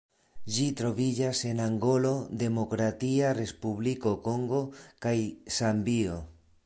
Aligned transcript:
Ĝi 0.53 0.63
troviĝas 0.77 1.41
en 1.49 1.61
Angolo, 1.65 2.13
Demokratia 2.43 3.35
Respubliko 3.41 4.15
Kongo 4.29 4.63
kaj 5.07 5.15
Zambio. 5.61 6.19